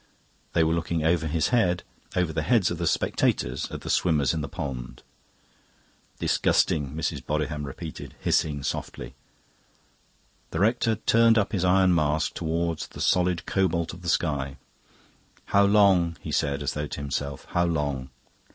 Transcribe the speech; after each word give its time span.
They 0.53 0.63
were 0.63 0.73
looking 0.73 1.03
over 1.05 1.27
his 1.27 1.49
head, 1.49 1.83
over 2.15 2.33
the 2.33 2.41
heads 2.41 2.71
of 2.71 2.79
the 2.79 2.87
spectators, 2.87 3.69
at 3.69 3.81
the 3.81 3.89
swimmers 3.91 4.33
in 4.33 4.41
the 4.41 4.49
pond. 4.49 5.03
"Disgusting!" 6.17 6.95
Mrs. 6.95 7.23
Bodiham 7.23 7.67
repeated, 7.67 8.15
hissing 8.19 8.63
softly. 8.63 9.13
The 10.49 10.59
rector 10.59 10.95
turned 10.95 11.37
up 11.37 11.51
his 11.51 11.63
iron 11.63 11.93
mask 11.93 12.33
towards 12.33 12.87
the 12.87 12.99
solid 12.99 13.45
cobalt 13.45 13.93
of 13.93 14.01
the 14.01 14.09
sky. 14.09 14.57
"How 15.45 15.65
long?" 15.65 16.17
he 16.19 16.31
said, 16.31 16.63
as 16.63 16.73
though 16.73 16.87
to 16.87 16.99
himself; 16.99 17.45
"how 17.51 17.65
long?" 17.65 18.09